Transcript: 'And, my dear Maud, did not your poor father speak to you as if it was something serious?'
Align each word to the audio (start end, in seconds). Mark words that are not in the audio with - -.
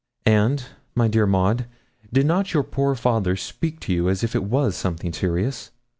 'And, 0.25 0.65
my 0.95 1.07
dear 1.07 1.27
Maud, 1.27 1.67
did 2.11 2.25
not 2.25 2.55
your 2.55 2.63
poor 2.63 2.95
father 2.95 3.35
speak 3.35 3.79
to 3.81 3.93
you 3.93 4.09
as 4.09 4.23
if 4.23 4.33
it 4.35 4.43
was 4.43 4.75
something 4.75 5.13
serious?' 5.13 5.69